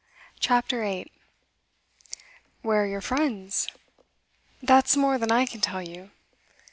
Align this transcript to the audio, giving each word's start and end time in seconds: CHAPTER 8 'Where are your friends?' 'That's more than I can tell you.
CHAPTER 0.39 0.83
8 0.83 1.11
'Where 2.63 2.81
are 2.81 2.87
your 2.87 3.01
friends?' 3.01 3.67
'That's 4.63 4.97
more 4.97 5.19
than 5.19 5.31
I 5.31 5.45
can 5.45 5.61
tell 5.61 5.83
you. 5.87 6.09